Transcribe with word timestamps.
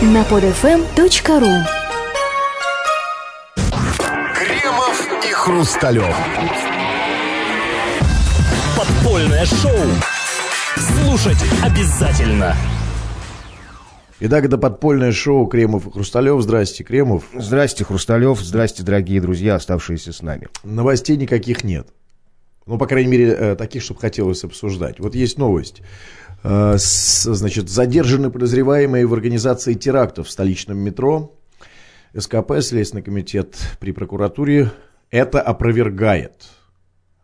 на 0.00 0.22
podfm.ru 0.22 1.64
Кремов 4.32 5.08
и 5.24 5.32
Хрусталев. 5.32 6.16
Подпольное 8.76 9.44
шоу. 9.44 9.72
Слушать 10.76 11.38
обязательно. 11.64 12.54
Итак, 14.20 14.44
это 14.44 14.56
подпольное 14.56 15.10
шоу 15.10 15.46
Кремов 15.46 15.88
и 15.88 15.90
Хрусталев. 15.90 16.40
Здрасте, 16.42 16.84
Кремов. 16.84 17.24
Здрасте, 17.34 17.84
Хрусталев. 17.84 18.38
Здрасте, 18.40 18.84
дорогие 18.84 19.20
друзья, 19.20 19.56
оставшиеся 19.56 20.12
с 20.12 20.22
нами. 20.22 20.48
Новостей 20.62 21.16
никаких 21.16 21.64
нет. 21.64 21.88
Ну, 22.68 22.76
по 22.76 22.86
крайней 22.86 23.10
мере, 23.10 23.28
э, 23.30 23.54
таких, 23.56 23.82
чтобы 23.82 23.98
хотелось 23.98 24.44
обсуждать. 24.44 25.00
Вот 25.00 25.14
есть 25.14 25.38
новость. 25.38 25.80
Э, 26.44 26.74
Значит, 26.76 27.70
задержаны 27.70 28.30
подозреваемые 28.30 29.06
в 29.06 29.14
организации 29.14 29.72
терактов 29.72 30.28
в 30.28 30.30
столичном 30.30 30.76
метро. 30.76 31.34
СКП, 32.16 32.60
Следственный 32.60 33.02
комитет 33.02 33.56
при 33.80 33.92
прокуратуре, 33.92 34.70
это 35.10 35.40
опровергает. 35.40 36.44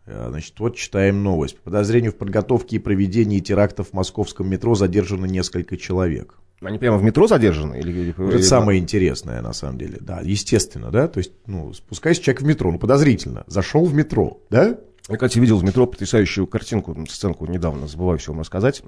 Э, 0.07 0.29
Значит, 0.31 0.59
вот 0.59 0.77
читаем 0.77 1.21
новость. 1.21 1.57
По 1.57 1.65
подозрению 1.65 2.11
в 2.11 2.15
подготовке 2.15 2.77
и 2.77 2.79
проведении 2.79 3.39
терактов 3.39 3.89
в 3.89 3.93
московском 3.93 4.49
метро 4.49 4.73
задержано 4.73 5.25
несколько 5.25 5.77
человек. 5.77 6.39
Они 6.61 6.79
прямо 6.79 6.97
в 6.97 7.03
метро 7.03 7.27
задержаны? 7.27 7.79
Или, 7.79 8.15
Это 8.17 8.41
самое 8.41 8.79
интересное, 8.79 9.43
на 9.43 9.53
самом 9.53 9.77
деле. 9.77 9.97
Да, 10.01 10.21
естественно, 10.23 10.89
да. 10.89 11.07
То 11.07 11.19
есть, 11.19 11.33
ну, 11.45 11.71
спускаясь 11.73 12.17
человек 12.19 12.41
в 12.41 12.45
метро, 12.45 12.71
ну, 12.71 12.79
подозрительно. 12.79 13.43
Зашел 13.45 13.85
в 13.85 13.93
метро, 13.93 14.41
да? 14.49 14.79
Я, 15.07 15.15
кстати, 15.15 15.37
видел 15.37 15.57
в 15.57 15.63
метро 15.63 15.85
потрясающую 15.85 16.47
картинку, 16.47 16.97
сценку 17.07 17.45
недавно, 17.45 17.87
забываю 17.87 18.17
все 18.17 18.31
вам 18.31 18.41
рассказать. 18.41 18.81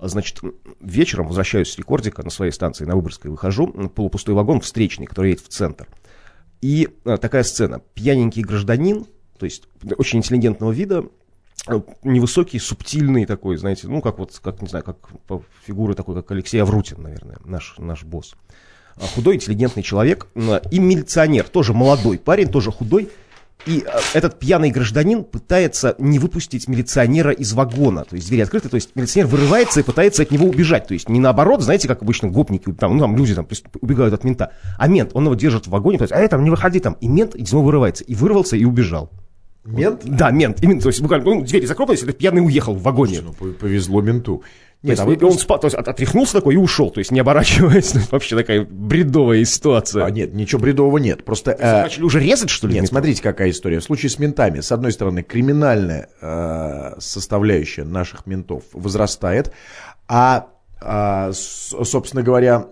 Значит, 0.00 0.40
вечером 0.80 1.28
возвращаюсь 1.28 1.70
с 1.70 1.78
рекордика 1.78 2.24
на 2.24 2.30
своей 2.30 2.50
станции 2.50 2.84
на 2.84 2.96
Выборгской, 2.96 3.30
выхожу, 3.30 3.68
полупустой 3.94 4.34
вагон 4.34 4.60
встречный, 4.60 5.06
который 5.06 5.30
едет 5.30 5.44
в 5.44 5.48
центр. 5.48 5.86
И 6.60 6.88
а, 7.04 7.18
такая 7.18 7.44
сцена. 7.44 7.80
Пьяненький 7.94 8.42
гражданин, 8.42 9.06
то 9.38 9.44
есть 9.44 9.64
очень 9.96 10.20
интеллигентного 10.20 10.72
вида, 10.72 11.04
э, 11.68 11.80
невысокий, 12.02 12.58
субтильный 12.58 13.26
такой, 13.26 13.56
знаете, 13.56 13.86
ну, 13.88 14.00
как 14.00 14.18
вот, 14.18 14.36
как, 14.42 14.60
не 14.60 14.68
знаю, 14.68 14.84
как 14.84 14.96
фигуры 15.64 15.94
такой, 15.94 16.16
как 16.16 16.30
Алексей 16.32 16.60
Аврутин, 16.60 17.02
наверное, 17.02 17.38
наш, 17.44 17.76
наш 17.78 18.02
босс. 18.04 18.34
А, 18.96 19.06
Худой, 19.06 19.36
интеллигентный 19.36 19.82
человек 19.82 20.28
и 20.70 20.78
милиционер, 20.78 21.48
тоже 21.48 21.74
молодой 21.74 22.18
парень, 22.18 22.48
тоже 22.48 22.72
худой, 22.72 23.08
и 23.66 23.84
э, 23.86 23.98
этот 24.14 24.38
пьяный 24.38 24.70
гражданин 24.70 25.24
пытается 25.24 25.94
не 25.98 26.18
выпустить 26.18 26.68
милиционера 26.68 27.32
из 27.32 27.52
вагона. 27.52 28.04
То 28.04 28.16
есть 28.16 28.28
двери 28.28 28.42
открыты, 28.42 28.68
то 28.68 28.74
есть 28.76 28.90
милиционер 28.94 29.28
вырывается 29.28 29.80
и 29.80 29.82
пытается 29.82 30.22
от 30.22 30.30
него 30.30 30.46
убежать. 30.46 30.86
То 30.86 30.94
есть 30.94 31.08
не 31.08 31.20
наоборот, 31.20 31.62
знаете, 31.62 31.88
как 31.88 32.02
обычно 32.02 32.28
гопники, 32.28 32.72
там, 32.72 32.96
ну, 32.96 33.00
там 33.00 33.16
люди 33.16 33.34
там, 33.34 33.46
убегают 33.80 34.14
от 34.14 34.24
мента. 34.24 34.52
А 34.78 34.88
мент, 34.88 35.10
он 35.14 35.24
его 35.24 35.34
держит 35.34 35.66
в 35.66 35.70
вагоне, 35.70 35.98
то 35.98 36.02
есть, 36.02 36.12
а 36.12 36.18
это, 36.18 36.36
не 36.36 36.50
выходи 36.50 36.80
там. 36.80 36.94
И 37.00 37.08
мент 37.08 37.34
из 37.34 37.52
него 37.52 37.62
вырывается. 37.62 38.04
И 38.04 38.14
вырвался, 38.14 38.56
и 38.56 38.64
убежал. 38.64 39.10
Мент? 39.64 40.00
Да, 40.04 40.30
мент. 40.30 40.60
Именно, 40.60 40.80
то 40.80 40.88
есть 40.88 41.00
буквально, 41.00 41.24
ну, 41.26 41.42
двери 41.42 41.66
закрылись, 41.66 42.02
этот 42.02 42.18
пьяный 42.18 42.44
уехал 42.44 42.74
в 42.74 42.82
вагоне. 42.82 43.20
Ну, 43.22 43.30
пов- 43.30 43.54
повезло 43.54 44.00
менту. 44.00 44.42
То 44.82 44.88
есть, 44.90 45.00
а 45.00 45.04
вы 45.04 45.14
он 45.22 45.32
спа- 45.36 45.60
то 45.60 45.66
есть 45.66 45.76
от- 45.76 45.86
отряхнулся 45.86 46.32
такой 46.34 46.54
и 46.54 46.56
ушел, 46.56 46.90
то 46.90 46.98
есть 46.98 47.12
не 47.12 47.20
оборачиваясь. 47.20 47.94
Вообще 48.10 48.34
такая 48.36 48.66
бредовая 48.68 49.44
ситуация. 49.44 50.04
А, 50.04 50.10
нет, 50.10 50.34
ничего 50.34 50.60
бредового 50.60 50.98
нет. 50.98 51.24
Просто... 51.24 51.52
Э, 51.52 51.56
э, 51.60 51.82
Начали 51.82 52.02
уже 52.02 52.18
резать, 52.18 52.50
что 52.50 52.66
ли? 52.66 52.74
Нет, 52.74 52.88
смотрите, 52.88 53.22
какая 53.22 53.50
история. 53.50 53.78
В 53.78 53.84
случае 53.84 54.10
с 54.10 54.18
ментами, 54.18 54.58
с 54.60 54.72
одной 54.72 54.90
стороны, 54.90 55.22
криминальная 55.22 56.08
э, 56.20 56.94
составляющая 56.98 57.84
наших 57.84 58.26
ментов 58.26 58.64
возрастает, 58.72 59.52
а, 60.08 60.48
с- 60.80 61.74
собственно 61.84 62.22
говоря, 62.24 62.66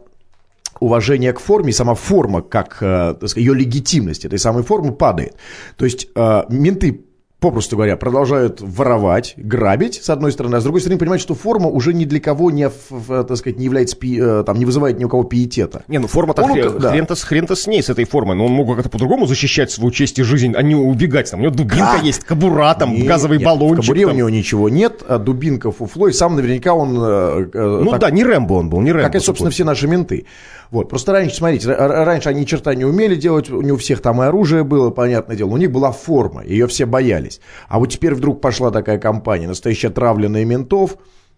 уважение 0.81 1.33
к 1.33 1.39
форме, 1.41 1.73
сама 1.73 1.95
форма, 1.95 2.43
как 2.43 2.79
э, 2.81 3.15
ее 3.37 3.55
легитимность 3.55 4.25
этой 4.25 4.39
самой 4.39 4.63
формы 4.65 4.93
падает. 4.93 5.37
То 5.77 5.85
есть 5.85 6.09
э, 6.15 6.43
менты 6.49 7.05
попросту 7.41 7.77
говоря, 7.77 7.97
продолжают 7.97 8.61
воровать, 8.61 9.35
грабить, 9.37 10.03
с 10.03 10.11
одной 10.11 10.31
стороны, 10.33 10.57
а 10.57 10.61
с 10.61 10.63
другой 10.63 10.81
стороны, 10.81 10.99
понимать, 10.99 11.21
что 11.21 11.35
форма 11.35 11.69
уже 11.69 11.95
ни 11.95 12.05
для 12.05 12.21
кого 12.21 12.51
не, 12.51 12.69
так 12.69 13.37
сказать, 13.37 13.59
не 13.59 13.65
является, 13.65 13.97
э, 14.03 14.45
там, 14.47 14.59
не 14.59 14.65
вызывает 14.67 14.99
ни 14.99 15.05
у 15.05 15.09
кого 15.09 15.25
пиетета. 15.25 15.83
Не, 15.89 15.99
ну 15.99 16.07
форма-то 16.07 16.43
Он, 16.43 16.53
хрен, 16.53 16.79
да. 16.79 16.91
хрен-то, 16.91 17.15
с- 17.15 17.23
хрен-то 17.23 17.55
с 17.57 17.67
ней, 17.67 17.83
с 17.83 17.89
этой 17.89 18.05
формой. 18.05 18.37
Но 18.37 18.47
он 18.47 18.53
мог 18.53 18.75
как-то 18.75 18.89
по-другому 18.91 19.27
защищать 19.27 19.71
свою 19.71 19.91
честь 19.91 20.19
и 20.19 20.23
жизнь, 20.23 20.53
а 20.55 20.63
не 20.63 20.75
убегать. 20.75 21.31
Там, 21.31 21.41
у 21.41 21.43
него 21.45 21.55
дубинка 21.55 21.97
Да. 21.99 22.01
есть, 22.03 22.25
кобура, 22.25 22.75
там, 22.75 22.93
Не- 22.95 23.03
газовый 23.03 23.39
нет, 23.39 23.47
баллончик. 23.47 23.85
В 23.85 23.87
кобуре 23.89 24.07
там. 24.07 24.15
у 24.15 24.19
него 24.19 24.29
ничего 24.31 24.69
нет, 24.69 25.03
а 25.09 25.19
дубинка, 25.19 25.71
фуфло, 25.73 26.09
и 26.09 26.13
сам 26.13 26.37
наверняка 26.37 26.75
он... 26.75 26.97
э, 27.01 27.47
э, 27.55 27.81
Ну 27.85 27.91
так- 27.93 28.01
да, 28.01 28.11
не 28.11 28.23
Рэмбо 28.25 28.55
он 28.55 28.69
был, 28.69 28.81
не 28.81 28.93
Рэмбо. 28.93 29.07
Как 29.07 29.15
и, 29.17 29.19
собственно, 29.19 29.49
такой. 29.51 29.55
все 29.55 29.65
наши 29.65 29.87
менты. 29.89 30.27
Вот. 30.71 30.89
Просто 30.89 31.13
раньше, 31.13 31.35
смотрите, 31.37 31.73
раньше 31.75 32.29
они 32.29 32.43
ни 32.43 32.45
черта 32.45 32.75
не 32.75 32.85
умели 32.85 33.17
делать, 33.17 33.51
у 33.51 33.61
них 33.61 33.79
всех 33.81 34.01
там 34.03 34.23
и 34.23 34.27
оружие 34.27 34.63
было, 34.63 34.91
понятное 34.91 35.37
дело, 35.37 35.49
у 35.51 35.57
них 35.57 35.71
была 35.73 35.91
форма, 35.91 36.45
ее 36.45 36.67
все 36.69 36.87
боялись. 36.87 37.30
А 37.69 37.79
вот 37.79 37.87
теперь 37.87 38.15
вдруг 38.15 38.41
пошла 38.41 38.71
такая 38.71 38.99
кампания, 38.99 39.47
настоящая 39.47 39.91
травленная 39.91 40.45
ментов, 40.45 40.97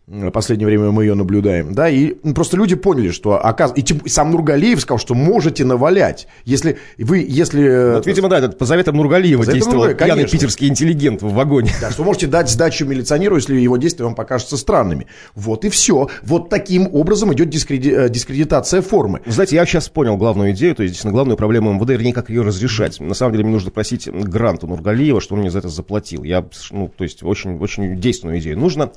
в 0.08 0.30
последнее 0.30 0.66
время 0.66 0.90
мы 0.90 1.04
ее 1.04 1.14
наблюдаем, 1.14 1.74
да, 1.74 1.88
и 1.88 2.14
ну, 2.24 2.34
просто 2.34 2.56
люди 2.56 2.74
поняли, 2.74 3.10
что, 3.10 3.38
оказ... 3.38 3.72
и, 3.76 3.82
и 3.82 4.08
сам 4.08 4.32
Нургалиев 4.32 4.80
сказал, 4.80 4.98
что 4.98 5.14
можете 5.14 5.64
навалять, 5.64 6.26
если 6.44 6.78
вы, 6.98 7.24
если... 7.26 7.62
э, 7.64 7.94
Вот, 7.94 8.06
видимо, 8.06 8.28
да, 8.28 8.38
этот 8.38 8.58
по 8.58 8.64
заветам 8.64 8.96
Нургалиева 8.96 9.44
По 9.44 9.52
действовал 9.52 9.84
Нургалиева, 9.84 9.98
пьяный 9.98 10.14
конечно. 10.22 10.38
питерский 10.38 10.68
интеллигент 10.68 11.22
в 11.22 11.32
вагоне. 11.32 11.70
Да, 11.80 11.90
что 11.92 12.02
можете 12.02 12.26
дать 12.26 12.50
сдачу 12.50 12.84
милиционеру, 12.84 13.36
если 13.36 13.54
его 13.54 13.76
действия 13.76 14.04
вам 14.04 14.16
покажутся 14.16 14.56
странными. 14.56 15.06
Вот 15.36 15.64
и 15.64 15.68
все. 15.68 16.08
Вот 16.22 16.48
таким 16.48 16.88
образом 16.92 17.32
идет 17.32 17.48
дискреди- 17.48 17.94
э, 17.94 18.08
дискредитация 18.08 18.82
формы. 18.82 19.20
Знаете, 19.26 19.54
я 19.54 19.64
сейчас 19.64 19.88
понял 19.88 20.16
главную 20.16 20.50
идею, 20.50 20.74
то 20.74 20.82
есть, 20.82 20.94
действительно, 20.94 21.12
главную 21.12 21.36
проблему 21.36 21.72
МВД, 21.74 21.90
вернее, 21.90 22.12
как 22.12 22.28
ее 22.28 22.42
разрешать. 22.42 22.98
На 22.98 23.14
самом 23.14 23.32
деле, 23.32 23.44
мне 23.44 23.52
нужно 23.52 23.70
просить 23.70 24.08
грант 24.12 24.64
у 24.64 24.66
Нургалиева, 24.66 25.20
что 25.20 25.34
он 25.36 25.42
мне 25.42 25.50
за 25.50 25.60
это 25.60 25.68
заплатил. 25.68 26.24
Я, 26.24 26.44
ну, 26.72 26.88
то 26.88 27.04
есть, 27.04 27.22
очень, 27.22 27.56
очень 27.58 28.00
действенную 28.00 28.40
идею. 28.40 28.58
Нужно 28.58 28.90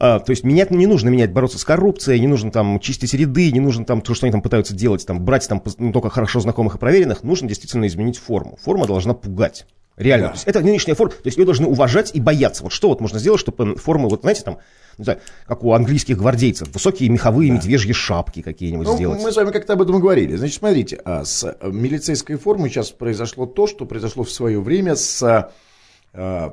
а, 0.00 0.20
то 0.20 0.30
есть 0.30 0.44
менять 0.44 0.70
не 0.70 0.86
нужно 0.86 1.08
менять, 1.08 1.32
бороться 1.32 1.58
с 1.58 1.64
коррупцией, 1.64 2.20
не 2.20 2.28
нужно 2.28 2.52
там 2.52 2.78
чистить 2.78 3.14
ряды, 3.14 3.50
не 3.50 3.58
нужно 3.58 3.84
там 3.84 4.00
то, 4.00 4.14
что 4.14 4.26
они 4.26 4.32
там 4.32 4.42
пытаются 4.42 4.72
делать, 4.72 5.04
там 5.04 5.24
брать 5.24 5.48
там 5.48 5.60
ну, 5.78 5.92
только 5.92 6.08
хорошо 6.08 6.38
знакомых 6.38 6.76
и 6.76 6.78
проверенных, 6.78 7.24
нужно 7.24 7.48
действительно 7.48 7.86
изменить 7.88 8.16
форму. 8.16 8.56
Форма 8.62 8.86
должна 8.86 9.14
пугать. 9.14 9.66
Реально. 9.96 10.26
Да. 10.26 10.30
То 10.30 10.36
есть 10.36 10.46
это 10.46 10.60
нынешняя 10.60 10.94
форма, 10.94 11.12
то 11.12 11.26
есть 11.26 11.36
ее 11.36 11.44
должны 11.44 11.66
уважать 11.66 12.12
и 12.14 12.20
бояться. 12.20 12.62
Вот 12.62 12.70
что 12.72 12.88
вот 12.90 13.00
можно 13.00 13.18
сделать, 13.18 13.40
чтобы 13.40 13.74
формы, 13.74 14.08
вот 14.08 14.20
знаете, 14.20 14.42
там, 14.42 14.58
не 14.96 15.02
знаю, 15.02 15.18
как 15.46 15.64
у 15.64 15.72
английских 15.72 16.16
гвардейцев, 16.18 16.72
высокие 16.72 17.08
меховые 17.08 17.50
медвежьи 17.50 17.92
шапки 17.92 18.40
какие-нибудь 18.40 18.86
Ну, 18.86 18.94
сделать. 18.94 19.20
мы 19.20 19.32
с 19.32 19.36
вами 19.36 19.50
как-то 19.50 19.72
об 19.72 19.82
этом 19.82 19.98
говорили. 19.98 20.36
Значит, 20.36 20.58
смотрите, 20.58 21.00
а 21.04 21.24
с 21.24 21.42
э, 21.44 21.56
милицейской 21.68 22.36
формой 22.36 22.70
сейчас 22.70 22.92
произошло 22.92 23.46
то, 23.46 23.66
что 23.66 23.86
произошло 23.86 24.22
в 24.22 24.30
свое 24.30 24.60
время 24.60 24.94
с, 24.94 25.50
э, 26.12 26.50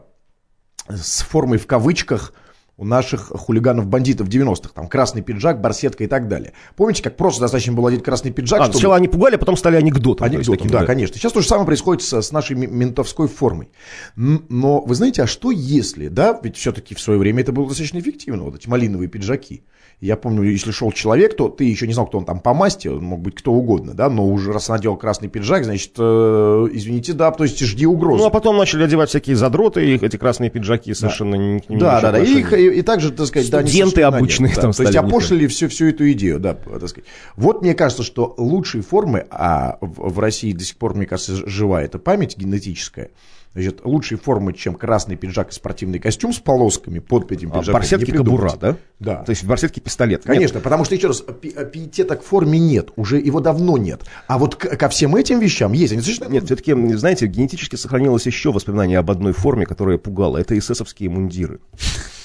с 0.89 1.21
формой 1.21 1.59
в 1.59 1.67
кавычках 1.67 2.33
у 2.77 2.85
наших 2.85 3.31
хулиганов-бандитов 3.33 4.27
90-х. 4.27 4.71
Там 4.73 4.87
красный 4.87 5.21
пиджак, 5.21 5.61
барсетка 5.61 6.03
и 6.03 6.07
так 6.07 6.27
далее. 6.27 6.53
Помните, 6.75 7.01
как 7.03 7.15
просто 7.15 7.41
достаточно 7.41 7.73
было 7.73 7.89
одеть 7.89 8.03
красный 8.03 8.31
пиджак, 8.31 8.59
А, 8.59 8.63
чтобы... 8.65 8.73
сначала 8.73 8.95
они 8.97 9.07
пугали, 9.07 9.35
а 9.35 9.37
потом 9.37 9.55
стали 9.55 9.77
анекдотом. 9.77 10.25
Анекдотом, 10.25 10.57
таким, 10.57 10.71
да, 10.71 10.85
конечно. 10.85 11.17
Сейчас 11.17 11.31
то 11.31 11.41
же 11.41 11.47
самое 11.47 11.65
происходит 11.65 12.03
с, 12.03 12.21
с 12.21 12.31
нашей 12.31 12.55
ме- 12.55 12.67
ментовской 12.67 13.27
формой. 13.27 13.69
Но 14.15 14.81
вы 14.81 14.95
знаете, 14.95 15.23
а 15.23 15.27
что 15.27 15.51
если, 15.51 16.09
да, 16.09 16.37
ведь 16.43 16.57
все-таки 16.57 16.95
в 16.95 16.99
свое 16.99 17.17
время 17.19 17.41
это 17.41 17.51
было 17.51 17.67
достаточно 17.67 17.99
эффективно, 17.99 18.43
вот 18.43 18.55
эти 18.55 18.67
малиновые 18.67 19.07
пиджаки. 19.07 19.63
Я 20.01 20.17
помню, 20.17 20.43
если 20.43 20.71
шел 20.71 20.91
человек, 20.91 21.35
то 21.37 21.47
ты 21.47 21.63
еще 21.63 21.87
не 21.87 21.93
знал, 21.93 22.05
кто 22.07 22.17
он 22.17 22.25
там 22.25 22.39
по 22.39 22.53
масти, 22.53 22.89
он 22.89 23.03
мог 23.03 23.21
быть 23.21 23.35
кто 23.35 23.53
угодно, 23.53 23.93
да, 23.93 24.09
но 24.09 24.27
уже 24.27 24.51
раз 24.51 24.67
надел 24.67 24.97
красный 24.97 25.29
пиджак, 25.29 25.63
значит, 25.63 25.93
э, 25.97 26.67
извините, 26.73 27.13
да, 27.13 27.31
то 27.31 27.43
есть 27.45 27.59
жди 27.59 27.85
угрозы. 27.85 28.21
Ну, 28.21 28.27
а 28.27 28.29
потом 28.29 28.57
начали 28.57 28.83
одевать 28.83 29.09
всякие 29.09 29.35
задроты, 29.35 29.85
и 29.85 29.95
эти 29.95 30.17
красные 30.17 30.49
пиджаки 30.49 30.93
совершенно 30.93 31.35
не, 31.35 31.59
к 31.61 31.69
ним 31.69 31.79
Да, 31.79 32.01
да, 32.01 32.11
да. 32.11 32.19
И, 32.19 32.39
их- 32.39 32.53
и, 32.53 32.67
и 32.79 32.81
также, 32.81 33.11
так 33.11 33.25
сказать, 33.27 33.49
да, 33.49 33.61
Студенты 33.61 33.91
совершенно 33.91 34.17
обычные 34.17 34.55
да. 34.55 34.61
там 34.61 34.71
То 34.73 34.81
есть 34.83 34.91
стали 34.91 34.97
в 34.97 35.05
них. 35.07 35.13
опошлили 35.13 35.47
всю, 35.47 35.69
всю 35.69 35.85
эту 35.87 36.11
идею, 36.11 36.39
да, 36.39 36.53
так 36.55 36.89
сказать. 36.89 37.09
Вот 37.37 37.61
мне 37.61 37.73
кажется, 37.73 38.03
что 38.03 38.33
лучшей 38.37 38.81
формы, 38.81 39.25
а 39.29 39.77
в, 39.81 40.09
в 40.13 40.19
России 40.19 40.51
до 40.51 40.63
сих 40.65 40.75
пор, 40.77 40.95
мне 40.95 41.05
кажется, 41.05 41.35
жива 41.47 41.81
эта 41.81 41.99
память 41.99 42.37
генетическая, 42.37 43.11
значит, 43.55 43.81
лучшей 43.85 44.17
формы, 44.19 44.53
чем 44.53 44.75
красный 44.75 45.15
пиджак 45.15 45.49
и 45.49 45.53
спортивный 45.53 45.97
костюм 45.97 46.31
с 46.33 46.39
полосками 46.39 46.99
под 46.99 47.31
этим 47.31 47.49
А, 47.51 47.59
пиджаком. 47.59 47.73
барсетки 47.73 48.11
не 48.11 48.17
кобура, 48.17 48.49
придумать. 48.49 48.59
да? 48.59 48.77
Да. 48.99 49.23
То 49.23 49.31
есть 49.31 49.43
в 49.43 49.47
барсетке 49.47 49.81
пистолет. 49.81 50.23
Конечно, 50.23 50.59
потому 50.59 50.85
что, 50.85 50.93
еще 50.93 51.07
раз, 51.07 51.21
пи- 51.41 51.55
пиетета 51.71 52.15
к 52.17 52.23
форме 52.23 52.59
нет, 52.59 52.89
уже 52.95 53.17
его 53.17 53.39
давно 53.39 53.77
нет. 53.77 54.01
А 54.27 54.37
вот 54.37 54.55
к- 54.55 54.75
ко 54.77 54.89
всем 54.89 55.15
этим 55.15 55.39
вещам 55.39 55.73
есть. 55.73 55.93
Они 55.93 56.01
совершенно... 56.01 56.29
Нет, 56.31 56.43
все-таки, 56.45 56.73
знаете, 56.95 57.27
генетически 57.27 57.75
сохранилось 57.77 58.25
еще 58.25 58.51
воспоминание 58.51 58.99
об 58.99 59.09
одной 59.09 59.33
форме, 59.33 59.65
которая 59.65 59.97
пугала. 59.97 60.37
Это 60.37 60.57
эсэсовские 60.57 61.09
мундиры. 61.09 61.59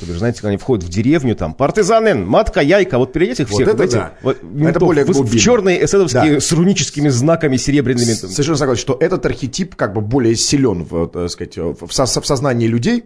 То 0.01 0.07
есть, 0.07 0.19
знаете, 0.19 0.39
когда 0.39 0.49
они 0.49 0.57
входят 0.59 0.85
в 0.85 0.89
деревню, 0.89 1.37
там, 1.37 1.55
партизанин, 1.55 2.27
матка, 2.27 2.61
яйка, 2.61 2.99
вот 2.99 3.13
перейдете 3.13 3.43
их 3.45 3.51
Вот 3.51 3.55
всех, 3.57 3.69
это 3.69 3.77
знаете, 3.77 3.97
да. 3.97 4.13
вот, 4.23 4.37
Это 4.39 4.47
ментов 4.47 4.83
более 4.83 5.05
в, 5.05 5.09
в 5.09 5.13
глубинно. 5.13 5.39
черные 5.39 5.85
эсэсовские 5.85 6.35
Да. 6.35 6.41
с 6.41 6.53
руническими 6.53 7.09
знаками 7.09 7.57
серебряными. 7.57 8.13
Совершенно 8.13 8.57
согласен, 8.57 8.81
что 8.81 8.97
этот 9.01 9.25
архетип 9.27 9.75
как 9.77 9.93
бы 9.93 10.01
более 10.01 10.35
силен 10.37 10.85
в, 10.85 11.07
так 11.09 11.31
сказать, 11.31 11.57
в, 11.57 11.91
со- 11.93 12.21
в 12.21 12.27
сознании 12.27 12.67
людей, 12.67 13.05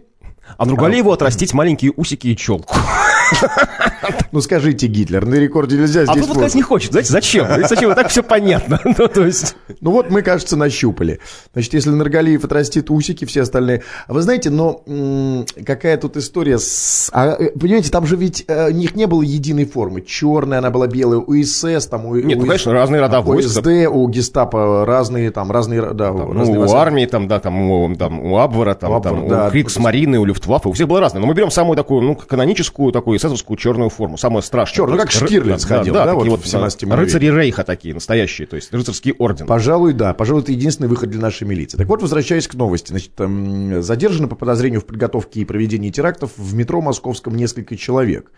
А 0.57 0.65
Нургалиеву 0.65 1.11
отрастить 1.11 1.53
маленькие 1.53 1.91
усики 1.95 2.27
и 2.27 2.35
челку. 2.37 2.75
Ну 4.35 4.41
скажите, 4.41 4.87
Гитлер, 4.87 5.25
на 5.25 5.35
рекорде 5.35 5.77
нельзя 5.77 6.01
А 6.01 6.05
здесь... 6.07 6.27
тут 6.27 6.35
вот 6.35 6.55
не 6.55 6.61
хочет, 6.61 6.91
знаете, 6.91 7.09
зачем? 7.09 7.47
Зачем? 7.69 7.87
Вот 7.87 7.95
Так 7.95 8.09
все 8.09 8.21
понятно. 8.21 8.81
Ну, 8.97 9.07
то 9.07 9.25
есть... 9.25 9.55
Ну 9.79 9.91
вот 9.91 10.09
мы, 10.09 10.21
кажется, 10.21 10.57
нащупали. 10.57 11.19
Значит, 11.53 11.73
если 11.73 11.89
Наргалиев 11.91 12.43
отрастит 12.43 12.91
усики, 12.91 13.23
все 13.23 13.43
остальные... 13.43 13.83
А 14.07 14.13
вы 14.13 14.21
знаете, 14.21 14.49
но 14.49 14.83
какая 15.65 15.95
тут 15.95 16.17
история 16.17 16.59
с... 16.59 17.09
а, 17.13 17.35
э, 17.39 17.51
понимаете, 17.57 17.91
там 17.91 18.05
же 18.05 18.17
ведь 18.17 18.43
э, 18.47 18.67
у 18.67 18.71
них 18.71 18.95
не 18.95 19.05
было 19.05 19.21
единой 19.21 19.65
формы. 19.65 20.01
Черная 20.01 20.59
она 20.59 20.69
была 20.69 20.87
белая, 20.87 21.19
у 21.19 21.33
СС, 21.41 21.87
там, 21.87 22.05
у, 22.05 22.15
Нет, 22.15 22.37
ну, 22.37 22.43
у- 22.43 22.47
конечно, 22.47 22.73
разные 22.73 22.99
рода 22.99 23.21
у. 23.21 23.41
СД, 23.41 23.67
у 23.89 24.07
гестапо 24.09 24.85
разные, 24.85 25.31
там, 25.31 25.49
разные, 25.49 25.81
да, 25.93 26.11
Там, 26.11 26.37
разные 26.37 26.59
ну, 26.59 26.65
у 26.65 26.73
армии, 26.73 27.05
там, 27.05 27.29
да, 27.29 27.39
там, 27.39 27.71
у, 27.71 27.95
там, 27.95 28.19
у 28.19 28.37
Абвера, 28.37 28.73
там, 28.75 28.91
У 28.91 28.95
Абвера, 28.95 29.15
там, 29.15 29.27
да. 29.29 29.47
у 29.47 29.51
Криксмарины, 29.51 30.19
у 30.19 30.25
Люфтваффе, 30.25 30.69
у 30.69 30.73
всех 30.73 30.89
было 30.89 30.99
разное. 30.99 31.21
Но 31.21 31.27
мы 31.27 31.33
берем 31.33 31.51
самую 31.51 31.77
такую, 31.77 32.01
ну, 32.01 32.15
каноническую, 32.15 32.91
такую 32.91 33.17
эсэсовскую 33.17 33.57
черную 33.57 33.89
форму, 33.89 34.17
самую 34.25 34.41
страшную. 34.41 34.75
Черную, 34.75 34.97
То 34.99 35.03
как 35.03 35.11
Штирлиц 35.11 35.65
да, 35.65 35.77
ходил, 35.77 35.93
да, 35.93 36.05
да, 36.05 36.13
такие 36.13 36.29
вот 36.31 36.37
вот 36.37 36.45
в 36.45 36.47
17 36.49 36.79
да, 36.79 36.87
веке. 36.87 37.01
рыцари 37.01 37.25
Рейха 37.27 37.63
такие, 37.63 37.93
настоящие, 37.93 38.47
то 38.47 38.55
есть 38.55 38.73
рыцарский 38.73 39.13
орден. 39.13 39.45
Пожалуй, 39.45 39.93
да. 39.93 40.13
Пожалуй, 40.13 40.41
это 40.41 40.51
единственный 40.51 40.87
выход 40.87 41.09
для 41.09 41.21
нашей 41.21 41.47
милиции. 41.47 41.77
Так 41.77 41.87
вот, 41.87 42.01
возвращаясь 42.01 42.47
к 42.47 42.55
новости. 42.55 42.89
Значит, 42.89 43.11
эм, 43.19 43.81
задержаны 43.83 44.27
по 44.27 44.35
подозрению 44.35 44.81
в 44.81 44.85
подготовке 44.85 45.41
и 45.41 45.45
проведении 45.45 45.91
терактов 45.91 46.31
в 46.37 46.55
метро 46.55 46.81
московском 46.81 47.35
несколько 47.35 47.77
человек. 47.77 48.31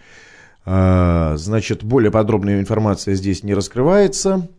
А, 0.65 1.35
Значит, 1.37 1.83
более 1.83 2.11
подробная 2.11 2.59
информация 2.59 3.15
здесь 3.15 3.43
не 3.43 3.53
раскрывается. 3.53 4.49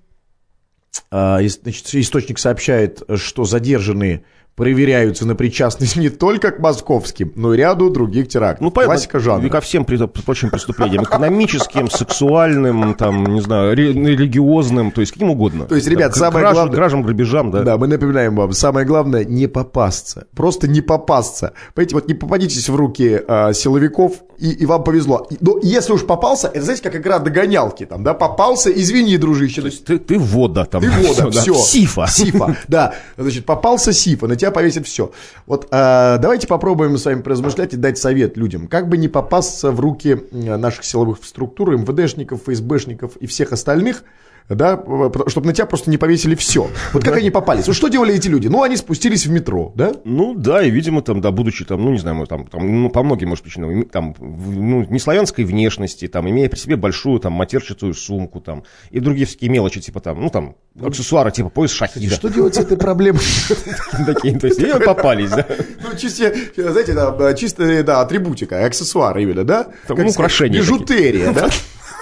А, 1.10 1.40
Значит, 1.40 1.94
источник 1.94 2.38
сообщает, 2.38 3.02
что 3.16 3.44
задержанные 3.44 4.24
проверяются 4.58 5.24
на 5.24 5.36
причастность 5.36 5.96
не 5.96 6.10
только 6.10 6.50
к 6.50 6.58
московским, 6.58 7.32
но 7.36 7.54
и 7.54 7.56
ряду 7.56 7.90
других 7.90 8.28
терактов. 8.28 8.60
Ну, 8.60 8.70
понятно, 8.72 8.94
Классика 8.96 9.20
жанра. 9.20 9.46
и 9.46 9.48
ко 9.50 9.60
всем 9.60 9.84
прочим 9.84 10.50
преступлениям, 10.50 11.04
экономическим, 11.04 11.88
сексуальным, 11.88 12.94
там, 12.94 13.24
не 13.26 13.40
знаю, 13.40 13.76
ре- 13.76 13.92
религиозным, 13.92 14.90
то 14.90 15.00
есть 15.00 15.12
каким 15.12 15.30
угодно. 15.30 15.64
То 15.66 15.76
есть, 15.76 15.86
ребят, 15.86 16.12
Да, 16.12 16.18
самое 16.18 16.50
главное- 16.52 16.74
Кражам, 16.74 17.02
грабежам, 17.02 17.50
да. 17.52 17.62
Да, 17.62 17.78
мы 17.78 17.86
напоминаем 17.86 18.34
вам, 18.34 18.52
самое 18.52 18.84
главное 18.84 19.24
не 19.24 19.46
попасться. 19.46 20.26
Просто 20.36 20.66
не 20.68 20.80
попасться. 20.80 21.52
Понимаете, 21.74 21.94
вот 21.94 22.08
не 22.08 22.14
попадитесь 22.14 22.68
в 22.68 22.74
руки 22.74 23.20
а, 23.28 23.52
силовиков, 23.52 24.12
и, 24.38 24.50
и 24.50 24.66
вам 24.66 24.84
повезло. 24.84 25.26
Но 25.40 25.58
если 25.62 25.92
уж 25.92 26.04
попался, 26.06 26.48
это 26.48 26.62
знаете, 26.62 26.82
как 26.82 26.96
игра 26.96 27.18
догонялки. 27.18 27.86
Там, 27.86 28.04
да, 28.04 28.14
попался, 28.14 28.70
извини, 28.70 29.16
дружище. 29.18 29.60
То 29.62 29.66
есть 29.66 29.84
Ты, 29.84 29.98
ты 29.98 30.18
вода 30.18 30.64
там. 30.64 30.80
ты 30.82 30.90
вода, 31.08 31.24
да. 31.30 31.40
все. 31.42 31.54
Сифа. 31.54 32.06
Сифа, 32.08 32.56
да. 32.68 32.94
Значит, 33.16 33.44
попался 33.46 33.92
сифа, 33.92 34.26
на 34.26 34.36
тебя 34.36 34.47
повесит 34.50 34.86
все. 34.86 35.12
Вот 35.46 35.68
а, 35.70 36.18
давайте 36.18 36.46
попробуем 36.46 36.96
с 36.96 37.04
вами 37.04 37.22
поразмышлять 37.22 37.74
и 37.74 37.76
дать 37.76 37.98
совет 37.98 38.36
людям. 38.36 38.68
Как 38.68 38.88
бы 38.88 38.96
не 38.96 39.08
попасться 39.08 39.70
в 39.70 39.80
руки 39.80 40.20
э, 40.30 40.56
наших 40.56 40.84
силовых 40.84 41.24
структур, 41.24 41.76
МВДшников, 41.76 42.42
ФСБшников 42.42 43.16
и 43.16 43.26
всех 43.26 43.52
остальных, 43.52 44.04
да, 44.48 44.82
чтобы 45.26 45.46
на 45.46 45.52
тебя 45.52 45.66
просто 45.66 45.90
не 45.90 45.98
повесили 45.98 46.34
все. 46.34 46.68
Вот 46.92 47.04
как 47.04 47.16
они 47.16 47.30
попались? 47.30 47.66
Вот 47.66 47.76
что 47.76 47.88
делали 47.88 48.14
эти 48.14 48.28
люди? 48.28 48.48
Ну, 48.48 48.62
они 48.62 48.76
спустились 48.76 49.26
в 49.26 49.30
метро, 49.30 49.72
да? 49.74 49.92
Ну 50.04 50.34
да, 50.34 50.62
и, 50.62 50.70
видимо, 50.70 51.02
там, 51.02 51.20
да, 51.20 51.30
будучи 51.30 51.64
там, 51.64 51.84
ну, 51.84 51.90
не 51.92 51.98
знаю, 51.98 52.26
там, 52.26 52.46
там 52.46 52.82
ну, 52.82 52.88
по 52.88 53.02
многим, 53.02 53.28
может, 53.28 53.44
причинам, 53.44 53.84
там, 53.84 54.14
ну, 54.18 54.84
не 54.88 54.98
славянской 54.98 55.44
внешности, 55.44 56.08
там, 56.08 56.28
имея 56.30 56.48
при 56.48 56.58
себе 56.58 56.76
большую, 56.76 57.20
там, 57.20 57.34
матерчатую 57.34 57.94
сумку, 57.94 58.40
там, 58.40 58.64
и 58.90 59.00
другие 59.00 59.26
всякие 59.26 59.50
мелочи, 59.50 59.80
типа, 59.80 60.00
там, 60.00 60.20
ну, 60.20 60.30
там, 60.30 60.56
аксессуары, 60.80 61.30
типа, 61.30 61.50
пояс 61.50 61.72
шахида. 61.72 62.14
Что 62.14 62.28
делать 62.28 62.54
с 62.54 62.58
этой 62.58 62.76
проблемой? 62.76 63.20
Такие, 64.06 64.38
то 64.38 64.46
есть, 64.46 64.60
попались, 64.84 65.30
да. 65.30 65.46
Ну, 65.82 65.96
чисто, 65.96 66.32
знаете, 66.56 66.94
да, 66.94 67.34
чисто, 67.34 67.82
да, 67.82 68.00
атрибутика, 68.00 68.64
аксессуары 68.64 69.22
именно, 69.22 69.44
да? 69.44 69.68
Ну, 69.88 70.08
украшения 70.08 70.60
Бижутерия, 70.60 71.32
да? 71.32 71.50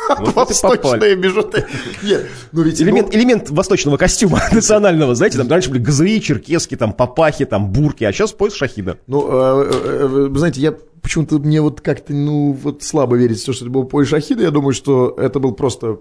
Вот 0.08 0.60
попали. 0.60 1.14
бижутерия. 1.14 1.66
Нет, 2.02 2.26
ну 2.52 2.62
ведь... 2.62 2.80
Элемент, 2.80 3.08
ну, 3.12 3.18
элемент 3.18 3.50
восточного 3.50 3.96
костюма 3.96 4.40
национального, 4.52 5.14
знаете, 5.14 5.38
там 5.38 5.48
раньше 5.48 5.70
были 5.70 5.80
газы, 5.80 6.20
черкески, 6.20 6.76
там, 6.76 6.92
папахи, 6.92 7.44
там, 7.44 7.70
бурки, 7.70 8.04
а 8.04 8.12
сейчас 8.12 8.32
пояс 8.32 8.54
шахида. 8.54 8.98
Ну, 9.06 9.26
э, 9.28 9.70
э, 9.72 10.00
э, 10.02 10.06
вы 10.28 10.38
знаете, 10.38 10.60
я 10.60 10.74
почему-то 11.06 11.38
мне 11.38 11.60
вот 11.60 11.80
как-то, 11.80 12.12
ну, 12.12 12.52
вот 12.52 12.82
слабо 12.82 13.16
верить 13.16 13.40
в 13.40 13.46
то, 13.46 13.52
что 13.52 13.64
это 13.64 13.72
был 13.72 13.84
пояс 13.84 14.08
шахида. 14.08 14.42
Я 14.42 14.50
думаю, 14.50 14.72
что 14.72 15.14
это 15.16 15.38
был 15.38 15.52
просто 15.52 16.00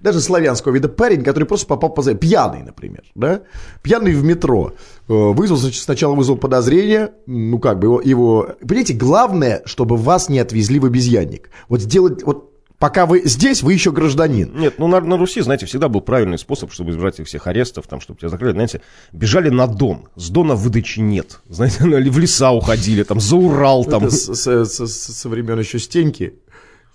даже 0.00 0.20
славянского 0.20 0.72
вида 0.72 0.88
парень, 0.88 1.22
который 1.22 1.44
просто 1.44 1.66
попал 1.66 1.90
по 1.90 2.02
пьяный, 2.14 2.62
например, 2.62 3.04
да? 3.14 3.42
Пьяный 3.82 4.12
в 4.12 4.24
метро. 4.24 4.72
Э, 5.08 5.12
Вызвал, 5.12 5.58
значит, 5.58 5.82
сначала 5.82 6.14
вызвал 6.14 6.36
подозрение, 6.36 7.12
ну, 7.26 7.58
как 7.58 7.78
бы 7.78 7.86
его, 7.86 8.00
его... 8.00 8.48
Понимаете, 8.60 8.94
главное, 8.94 9.62
чтобы 9.66 9.96
вас 9.96 10.28
не 10.28 10.40
отвезли 10.40 10.78
в 10.78 10.86
обезьянник. 10.86 11.50
Вот 11.68 11.80
сделать, 11.80 12.24
вот 12.24 12.53
пока 12.78 13.06
вы 13.06 13.22
здесь, 13.24 13.62
вы 13.62 13.72
еще 13.72 13.92
гражданин. 13.92 14.50
Нет, 14.54 14.74
ну 14.78 14.86
на, 14.88 15.00
на 15.00 15.16
Руси, 15.16 15.40
знаете, 15.40 15.66
всегда 15.66 15.88
был 15.88 16.00
правильный 16.00 16.38
способ, 16.38 16.72
чтобы 16.72 16.90
избежать 16.90 17.24
всех 17.26 17.46
арестов, 17.46 17.86
там, 17.86 18.00
чтобы 18.00 18.18
тебя 18.18 18.28
закрыли, 18.28 18.52
знаете, 18.52 18.80
бежали 19.12 19.48
на 19.48 19.66
Дон, 19.66 20.08
с 20.16 20.28
Дона 20.30 20.54
выдачи 20.54 21.00
нет, 21.00 21.40
знаете, 21.48 21.78
ну, 21.84 21.96
или 21.98 22.08
в 22.10 22.18
леса 22.18 22.50
уходили, 22.52 23.02
там, 23.02 23.20
за 23.20 23.36
Урал, 23.36 23.84
там. 23.84 24.04
Это 24.04 24.14
с- 24.14 24.34
с- 24.34 24.64
с- 24.64 24.86
с- 24.86 25.16
со 25.16 25.28
времен 25.28 25.58
еще 25.58 25.78
Стеньки. 25.78 26.34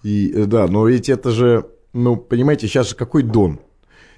И, 0.03 0.31
э, 0.33 0.45
да, 0.45 0.67
но 0.67 0.87
ведь 0.87 1.09
это 1.09 1.31
же, 1.31 1.65
ну, 1.93 2.15
понимаете, 2.15 2.67
сейчас 2.67 2.89
же 2.89 2.95
какой 2.95 3.23
Дон? 3.23 3.59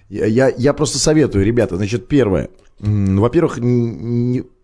Я, 0.09 0.25
я, 0.25 0.49
я 0.57 0.73
просто 0.73 0.99
советую, 0.99 1.45
ребята, 1.45 1.77
значит, 1.77 2.07
первое. 2.07 2.49
Во-первых, 2.79 3.57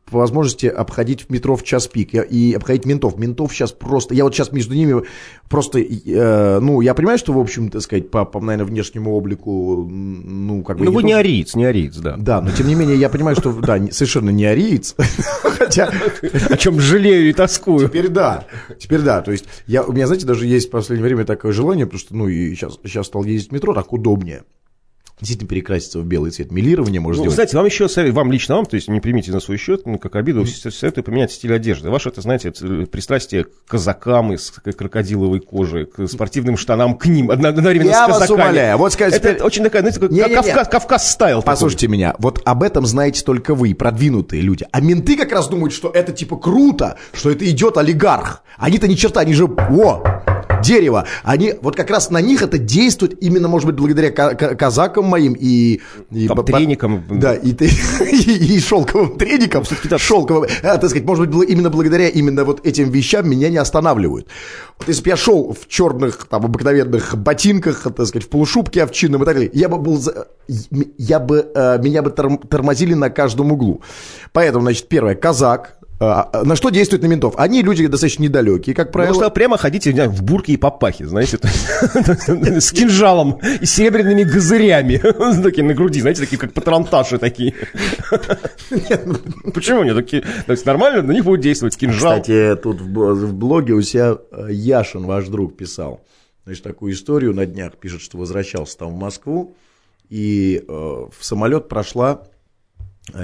по 0.10 0.20
возможности 0.20 0.68
обходить 0.68 1.24
в 1.24 1.30
метро 1.30 1.56
в 1.56 1.64
час 1.64 1.88
пик 1.88 2.14
и 2.14 2.54
обходить 2.54 2.86
ментов. 2.86 3.18
Ментов 3.18 3.54
сейчас 3.54 3.72
просто... 3.72 4.16
Я 4.16 4.24
вот 4.24 4.34
сейчас 4.34 4.52
между 4.52 4.74
ними 4.74 5.04
просто... 5.50 5.80
э, 5.80 6.60
ну, 6.60 6.82
я 6.82 6.94
понимаю, 6.94 7.18
что, 7.18 7.34
в 7.34 7.40
общем, 7.40 7.70
так 7.70 7.82
сказать, 7.82 8.10
по, 8.10 8.26
по, 8.26 8.40
наверное, 8.40 8.70
внешнему 8.72 9.14
облику, 9.16 9.86
ну, 9.88 10.64
как 10.64 10.78
бы... 10.78 10.86
Ну, 10.86 10.92
вы 10.92 11.02
то- 11.02 11.08
не 11.08 11.14
ариец, 11.14 11.56
не 11.56 11.66
ариец, 11.66 11.98
да. 11.98 12.16
Да, 12.18 12.42
но 12.42 12.52
тем 12.52 12.68
не 12.68 12.76
менее, 12.76 12.98
я 12.98 13.10
понимаю, 13.10 13.36
что, 13.36 13.52
да, 13.54 13.78
не- 13.78 13.92
совершенно 13.92 14.30
не 14.30 14.46
ариец. 14.46 14.96
Хотя... 15.42 15.92
О 16.50 16.58
чем 16.58 16.80
жалею 16.80 17.30
и 17.30 17.34
тоскую. 17.34 17.88
Теперь 17.88 18.08
да, 18.08 18.46
теперь 18.80 19.02
да. 19.02 19.22
То 19.22 19.32
есть 19.32 19.46
я, 19.66 19.84
у 19.84 19.92
меня, 19.92 20.08
знаете, 20.08 20.26
даже 20.26 20.46
есть 20.46 20.68
в 20.68 20.72
последнее 20.72 21.06
время 21.06 21.26
такое 21.26 21.52
желание, 21.52 21.86
потому 21.86 22.00
что, 22.00 22.16
ну, 22.16 22.28
и 22.28 22.56
сейчас, 22.56 22.80
сейчас 22.84 23.08
стал 23.08 23.24
ездить 23.24 23.50
в 23.50 23.54
метро, 23.54 23.74
так 23.74 23.92
удобнее. 23.92 24.44
Действительно 25.20 25.50
перекраситься 25.50 26.00
в 26.00 26.06
белый 26.06 26.30
цвет. 26.30 26.52
Милирование 26.52 27.02
можно 27.02 27.22
Ну, 27.24 27.32
сделать. 27.32 27.36
знаете, 27.36 27.58
вам 27.58 27.66
еще 27.66 27.90
совет, 27.90 28.14
вам 28.14 28.32
лично 28.32 28.56
вам, 28.58 28.68
то 28.68 28.76
есть 28.76 28.88
не 28.88 29.00
примите 29.00 29.32
на 29.32 29.40
свой 29.40 29.58
счет, 29.58 29.88
ну, 29.88 29.98
как 29.98 30.16
обиду, 30.16 30.46
советую 30.46 31.04
поменять 31.04 31.32
стиль 31.32 31.56
одежды. 31.56 31.90
Ваше, 31.90 32.10
это, 32.10 32.22
знаете, 32.22 32.50
это 32.50 32.86
пристрастие 32.86 33.46
к 33.46 33.50
казакам 33.68 34.34
из 34.34 34.52
крокодиловой 34.52 35.40
кожи, 35.40 35.86
к 35.86 36.08
спортивным 36.08 36.56
штанам, 36.56 36.96
к 37.00 37.08
ним, 37.08 37.32
одно- 37.32 37.50
одновременно 37.50 37.90
Я 37.90 38.06
с 38.06 38.10
вас 38.10 38.20
казаками. 38.20 38.44
умоляю, 38.46 38.78
вот 38.78 38.94
скажите, 38.94 39.18
Это 39.18 39.30
теперь- 39.34 39.44
очень 39.44 39.64
такая, 39.64 39.82
знаете, 39.82 40.00
как 40.00 40.12
Не-не-не. 40.12 40.36
Кавказ, 40.36 40.68
Кавказ 40.68 41.12
стайл. 41.12 41.40
такой. 41.40 41.52
Послушайте 41.54 41.88
меня, 41.88 42.14
вот 42.20 42.42
об 42.46 42.62
этом 42.62 42.86
знаете 42.86 43.24
только 43.24 43.56
вы, 43.56 43.74
продвинутые 43.74 44.44
люди. 44.44 44.68
А 44.72 44.82
менты 44.82 45.18
как 45.18 45.32
раз 45.32 45.48
думают, 45.48 45.74
что 45.74 45.90
это 45.90 46.12
типа 46.12 46.38
круто, 46.38 46.98
что 47.14 47.32
это 47.32 47.44
идет 47.50 47.78
олигарх. 47.78 48.44
Они-то 48.60 48.88
ни 48.88 48.94
черта, 48.94 49.22
они 49.22 49.34
же, 49.34 49.46
о, 49.46 50.04
дерево. 50.64 51.06
Они, 51.24 51.54
вот 51.62 51.76
как 51.76 51.90
раз 51.90 52.10
на 52.10 52.22
них 52.22 52.42
это 52.42 52.58
действует 52.58 53.22
именно, 53.24 53.48
может 53.48 53.68
быть, 53.68 53.76
благодаря 53.76 54.12
ка- 54.12 54.36
ка- 54.36 54.56
казакам 54.56 55.06
моим 55.06 55.34
и... 55.34 55.82
и 56.12 56.28
Там 56.28 56.38
по- 56.38 56.44
треникам. 56.44 57.04
Да, 57.10 57.34
и, 57.36 57.52
и, 58.12 58.56
и 58.56 58.60
шелковым 58.60 59.18
треникам, 59.18 59.64
шелковым, 59.98 60.50
а, 60.64 60.78
так 60.78 60.90
сказать, 60.90 61.06
может 61.06 61.30
быть, 61.30 61.50
именно 61.50 61.70
благодаря 61.70 62.08
именно 62.10 62.44
вот 62.44 62.66
этим 62.66 62.90
вещам 62.90 63.30
меня 63.30 63.50
не 63.50 63.58
останавливают. 63.58 64.28
Вот 64.80 64.88
если 64.88 65.04
бы 65.04 65.10
я 65.10 65.16
шел 65.18 65.54
в 65.60 65.68
черных, 65.68 66.28
там, 66.30 66.46
обыкновенных 66.46 67.16
ботинках, 67.18 67.82
так 67.84 68.06
сказать, 68.06 68.26
в 68.26 68.30
полушубке 68.30 68.84
овчинном 68.84 69.24
и 69.24 69.26
так 69.26 69.36
далее, 69.36 69.50
я 69.54 69.70
бы 69.70 69.78
был, 69.78 70.02
я 70.98 71.20
бы, 71.20 71.52
э, 71.54 71.80
меня 71.82 72.02
бы 72.02 72.12
торм- 72.12 72.46
тормозили 72.48 72.94
на 72.94 73.10
каждом 73.10 73.52
углу. 73.52 73.82
Поэтому, 74.34 74.62
значит, 74.64 74.88
первое, 74.88 75.16
казак, 75.16 75.77
А, 76.00 76.44
На 76.44 76.56
что 76.56 76.70
действуют 76.70 77.02
на 77.04 77.08
ментов? 77.08 77.34
Они 77.38 77.64
люди 77.64 77.88
достаточно 77.88 78.24
недалекие, 78.24 78.76
как 78.76 78.88
Ну, 78.88 78.94
правило. 78.94 79.16
что 79.16 79.30
прямо 79.32 79.58
ходите 79.58 79.92
знаю, 79.92 80.12
в 80.12 80.22
бурке 80.22 80.54
и 80.54 80.58
папахе, 80.58 81.08
знаете, 81.08 81.40
с 81.42 82.72
кинжалом 82.72 83.40
и 83.62 83.66
серебряными 83.66 84.24
газырями, 84.24 84.98
такие 85.44 85.64
на 85.64 85.74
груди, 85.74 86.02
знаете, 86.02 86.22
такие 86.22 86.38
как 86.38 86.54
патронташи 86.54 87.18
такие. 87.18 87.56
Почему 89.54 89.82
они 89.82 89.94
такие? 89.94 90.24
Нормально, 90.66 91.02
на 91.02 91.12
них 91.12 91.24
будет 91.24 91.42
действовать 91.42 91.78
кинжал. 91.78 92.22
Кстати, 92.22 92.56
тут 92.62 92.80
в 92.82 93.34
блоге 93.34 93.74
у 93.74 93.82
себя 93.82 94.18
э, 94.32 94.48
Яшин, 94.52 95.06
ваш 95.06 95.28
друг, 95.28 95.58
писал. 95.58 96.02
Значит, 96.46 96.64
такую 96.64 96.94
историю 96.94 97.34
на 97.34 97.46
днях 97.46 97.76
пишет, 97.76 98.02
что 98.02 98.18
возвращался 98.18 98.78
там 98.78 98.90
в 98.90 98.98
Москву, 98.98 99.56
и 100.10 100.64
э, 100.66 100.72
в 100.72 101.12
самолет 101.22 101.68
прошла 101.68 102.22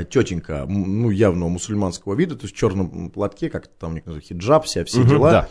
тетенька, 0.09 0.65
м, 0.67 1.01
ну, 1.01 1.09
явно 1.09 1.47
мусульманского 1.47 2.15
вида, 2.15 2.35
то 2.35 2.43
есть 2.43 2.55
в 2.55 2.57
черном 2.57 3.09
платке, 3.09 3.49
как 3.49 3.67
там 3.67 3.91
у 3.91 3.93
них 3.95 4.05
называется, 4.05 4.33
хиджаб, 4.33 4.65
вся, 4.65 4.85
все 4.85 5.03
дела. 5.03 5.31
да. 5.31 5.49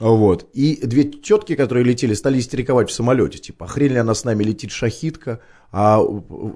Вот. 0.00 0.48
И 0.54 0.80
две 0.82 1.04
тетки, 1.04 1.54
которые 1.54 1.84
летели, 1.84 2.14
стали 2.14 2.38
истериковать 2.38 2.88
в 2.88 2.92
самолете. 2.92 3.38
Типа, 3.38 3.66
хрен 3.66 3.92
ли 3.92 3.98
она 3.98 4.14
с 4.14 4.24
нами 4.24 4.42
летит, 4.44 4.70
шахидка? 4.70 5.40
А 5.72 6.00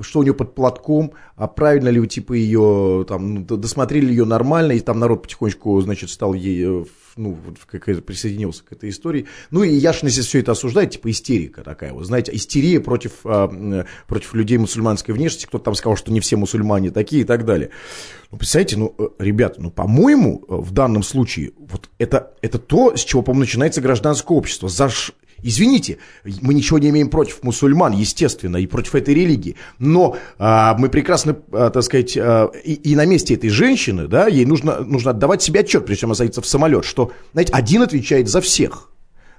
что 0.00 0.20
у 0.20 0.22
нее 0.22 0.34
под 0.34 0.54
платком, 0.54 1.12
а 1.36 1.46
правильно 1.46 1.88
ли 1.88 2.06
типа 2.06 2.32
ее 2.32 3.04
там 3.08 3.34
ну, 3.34 3.44
досмотрели 3.44 4.06
ее 4.06 4.24
нормально, 4.24 4.72
и 4.72 4.80
там 4.80 4.98
народ 4.98 5.22
потихонечку, 5.22 5.80
значит, 5.80 6.10
стал 6.10 6.34
ей 6.34 6.82
э, 6.82 6.84
ну, 7.16 7.38
как 7.66 7.84
присоединился 8.04 8.64
к 8.64 8.72
этой 8.72 8.90
истории. 8.90 9.26
Ну, 9.50 9.62
и 9.62 9.72
Яшин, 9.72 10.08
если 10.08 10.22
все 10.22 10.40
это 10.40 10.52
осуждает, 10.52 10.90
типа 10.90 11.10
истерика 11.10 11.62
такая, 11.62 11.92
вот, 11.92 12.06
знаете, 12.06 12.34
истерия 12.34 12.80
против, 12.80 13.12
а, 13.24 13.84
против 14.08 14.34
людей 14.34 14.58
мусульманской 14.58 15.14
внешности, 15.14 15.46
кто-то 15.46 15.64
там 15.64 15.74
сказал, 15.74 15.96
что 15.96 16.12
не 16.12 16.20
все 16.20 16.36
мусульмане 16.36 16.90
такие 16.90 17.22
и 17.22 17.24
так 17.24 17.44
далее. 17.44 17.70
Ну, 18.30 18.38
представляете, 18.38 18.78
ну, 18.78 18.94
э, 18.98 19.08
ребята, 19.18 19.60
ну, 19.60 19.70
по-моему, 19.70 20.44
э, 20.48 20.54
в 20.56 20.72
данном 20.72 21.02
случае, 21.02 21.52
вот 21.56 21.88
это, 21.98 22.32
это 22.42 22.58
то, 22.58 22.96
с 22.96 23.04
чего, 23.04 23.22
по-моему, 23.22 23.42
начинается 23.42 23.80
гражданское 23.80 24.36
общество. 24.36 24.68
За 24.68 24.88
Извините, 25.46 25.98
мы 26.24 26.54
ничего 26.54 26.78
не 26.78 26.88
имеем 26.88 27.10
против 27.10 27.42
мусульман, 27.42 27.92
естественно, 27.92 28.56
и 28.56 28.66
против 28.66 28.94
этой 28.94 29.12
религии. 29.12 29.56
Но 29.78 30.16
а, 30.38 30.74
мы 30.78 30.88
прекрасно, 30.88 31.36
а, 31.52 31.68
так 31.68 31.82
сказать, 31.82 32.16
а, 32.16 32.50
и, 32.64 32.72
и 32.72 32.96
на 32.96 33.04
месте 33.04 33.34
этой 33.34 33.50
женщины, 33.50 34.08
да, 34.08 34.26
ей 34.26 34.46
нужно, 34.46 34.80
нужно 34.80 35.10
отдавать 35.10 35.42
себе 35.42 35.60
отчет, 35.60 35.84
прежде 35.84 36.00
чем 36.00 36.10
она 36.10 36.14
садится 36.14 36.40
в 36.40 36.46
самолет, 36.46 36.86
что, 36.86 37.12
знаете, 37.34 37.52
один 37.52 37.82
отвечает 37.82 38.28
за 38.28 38.40
всех. 38.40 38.90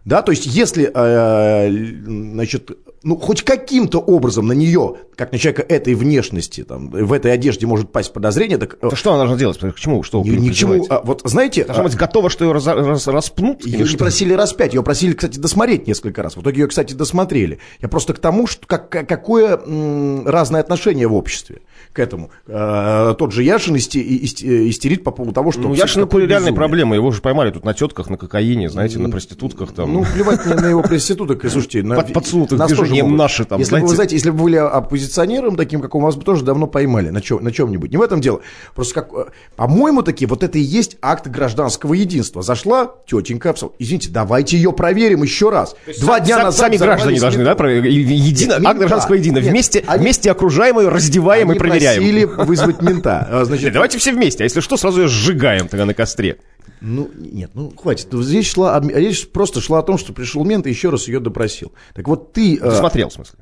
Да, 0.05 0.21
то 0.21 0.31
есть, 0.31 0.45
если, 0.45 0.91
э, 0.93 1.69
значит, 2.05 2.77
ну, 3.05 3.17
хоть 3.17 3.43
каким-то 3.43 4.00
образом 4.00 4.47
на 4.47 4.53
нее, 4.53 4.95
как 5.15 5.31
на 5.31 5.38
человека 5.38 5.62
этой 5.62 5.93
внешности, 5.93 6.63
там, 6.63 6.89
в 6.89 7.13
этой 7.13 7.31
одежде 7.31 7.67
может 7.67 7.91
пасть 7.91 8.12
подозрение, 8.12 8.57
так... 8.57 8.77
э, 8.81 8.89
Да 8.89 8.95
что 8.95 9.12
она 9.12 9.19
должна 9.19 9.38
делать? 9.38 9.59
К 9.59 9.75
чему? 9.75 10.01
Что 10.01 10.24
ни, 10.24 10.31
ни 10.31 10.50
к 10.50 10.53
чему, 10.55 10.83
а, 10.89 11.01
вот 11.03 11.21
знаете... 11.24 11.63
Должна 11.65 11.83
а, 11.83 11.85
быть 11.88 11.95
готова, 11.95 12.31
что 12.31 12.45
ее 12.45 12.51
раз- 12.51 12.65
раз- 12.65 13.07
распнут? 13.07 13.63
ее 13.63 13.77
не 13.77 13.85
что? 13.85 14.00
просили 14.00 14.33
распять, 14.33 14.74
ее 14.74 14.81
просили, 14.81 15.13
кстати, 15.13 15.38
досмотреть 15.38 15.85
несколько 15.85 16.24
раз. 16.24 16.35
В 16.35 16.41
итоге 16.41 16.62
ее, 16.63 16.67
кстати, 16.67 16.93
досмотрели. 16.95 17.59
Я 17.79 17.89
просто 17.89 18.15
к 18.15 18.17
тому, 18.19 18.47
что 18.47 18.65
как- 18.65 18.89
какое 18.89 19.55
м, 19.55 20.27
разное 20.27 20.62
отношение 20.62 21.07
в 21.07 21.13
обществе 21.13 21.62
к 21.96 22.00
этому. 22.00 22.30
Э, 22.48 23.16
тот 23.18 23.32
же 23.32 23.44
Яшин 23.44 23.75
исти- 23.75 24.70
истерит 24.70 25.04
по 25.04 25.12
поводу 25.12 25.34
того, 25.34 25.52
что... 25.52 25.62
Ну, 25.62 25.74
были 25.74 26.28
реальные 26.28 26.52
безумие. 26.52 26.56
проблемы. 26.56 26.96
Его 26.96 27.12
же 27.12 27.22
поймали 27.22 27.52
тут 27.52 27.64
на 27.66 27.74
тетках, 27.74 28.10
на 28.10 28.18
кокаине, 28.18 28.70
знаете, 28.70 29.00
на 29.00 29.10
проститутках 29.10 29.72
там. 29.72 29.94
Ну, 29.94 30.06
плевать 30.14 30.46
мне 30.46 30.56
на 30.56 30.68
его 30.68 30.82
проституток, 30.82 31.44
и 31.46 31.50
слушайте, 31.50 31.84
на, 31.84 31.96
Под- 31.96 32.14
подсунутых 32.14 32.60
нас 32.60 32.72
движением 32.72 33.16
наши 33.16 33.46
там, 33.46 33.60
если 33.60 33.75
бы 33.75 33.82
вы, 33.82 33.88
знаете. 33.88 33.96
знаете, 33.96 34.16
если 34.16 34.30
бы 34.30 34.38
вы 34.38 34.44
были 34.44 34.58
оппозиционером 34.58 35.56
таким, 35.56 35.82
как 35.82 35.96
у 35.96 36.00
вас 36.00 36.16
бы 36.16 36.24
тоже 36.24 36.44
давно 36.44 36.68
поймали 36.68 37.10
на, 37.10 37.22
чем, 37.22 37.44
на 37.44 37.52
чем-нибудь. 37.52 37.92
Не 37.92 37.98
в 37.98 38.02
этом 38.02 38.22
дело. 38.22 38.42
Просто, 38.75 38.94
как, 38.96 39.10
э, 39.14 39.25
по-моему, 39.56 40.04
таки, 40.04 40.25
вот 40.25 40.44
это 40.44 40.58
и 40.58 40.62
есть 40.62 40.98
акт 41.02 41.28
гражданского 41.28 41.94
единства. 41.94 42.42
Зашла 42.42 42.92
тетенька, 43.08 43.56
извините, 43.80 44.10
давайте 44.12 44.58
ее 44.58 44.72
проверим 44.74 45.24
еще 45.24 45.50
раз. 45.50 45.75
Два 46.00 46.20
дня 46.20 46.44
назад 46.44 46.56
Сами 46.66 46.78
граждане 46.78 47.20
должны, 47.20 47.44
да, 47.44 47.54
и 47.70 47.94
Едино, 47.94 48.56
акт 48.64 48.78
гражданского 48.78 49.16
едино. 49.16 49.38
Нет, 49.38 49.52
Вместе, 49.52 49.84
вместе 49.98 50.32
окружаем 50.32 50.80
ее, 50.80 50.90
раздеваем 50.90 51.48
и 51.48 51.52
Они 51.52 51.60
проверяем. 51.94 52.27
просили 52.36 52.46
вызвать 52.48 52.82
мента. 52.82 53.27
А, 53.30 53.46
Значит, 53.46 53.74
давайте 53.74 53.98
все 53.98 54.12
вместе, 54.13 54.44
а 54.44 54.46
если 54.46 54.60
что, 54.60 54.77
сразу 54.77 55.01
ее 55.01 55.08
сжигаем 55.08 55.68
тогда 55.68 55.86
на 55.86 55.94
костре. 55.94 56.38
Ну, 56.82 57.10
нет, 57.15 57.51
ну, 57.54 57.72
хватит. 57.75 58.08
Здесь, 58.12 58.48
шла, 58.51 58.80
речь 58.82 59.27
просто 59.30 59.62
шла 59.62 59.80
о 59.80 59.84
том, 59.84 59.98
что 59.98 60.13
пришел 60.13 60.44
мент 60.44 60.68
и 60.68 60.70
еще 60.70 60.89
раз 60.89 61.08
ее 61.08 61.20
допросил. 61.20 61.74
Так 61.94 62.08
вот 62.08 62.34
ты... 62.34 62.58
э, 62.58 62.60
Досмотрел, 62.60 63.10
в 63.10 63.13
смысле. 63.13 63.39